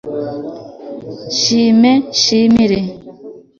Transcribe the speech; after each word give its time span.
nshime 1.31 1.91
nshimire 2.13 2.79